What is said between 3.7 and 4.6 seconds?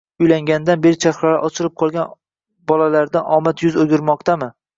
o'girmoqdami?